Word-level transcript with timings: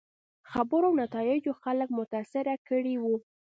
خبرو 0.51 0.87
او 0.89 0.95
نتایجو 1.03 1.53
خلک 1.63 1.89
متاثره 1.99 2.55
کړي 2.69 2.95
وو. 2.99 3.15